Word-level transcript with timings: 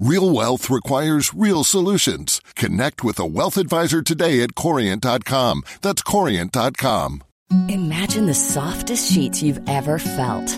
Real 0.00 0.30
wealth 0.30 0.70
requires 0.70 1.34
real 1.34 1.64
solutions. 1.64 2.40
Connect 2.54 3.02
with 3.02 3.18
a 3.18 3.26
wealth 3.26 3.56
advisor 3.56 4.00
today 4.00 4.42
at 4.44 4.54
Corient.com. 4.54 5.64
That's 5.82 6.04
Corient.com. 6.04 7.24
Imagine 7.68 8.26
the 8.26 8.34
softest 8.34 9.10
sheets 9.10 9.42
you've 9.42 9.68
ever 9.68 9.98
felt. 9.98 10.57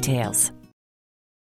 details. 0.00 0.55